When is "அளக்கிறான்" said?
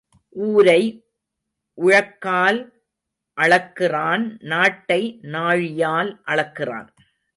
3.37-4.37, 6.25-6.89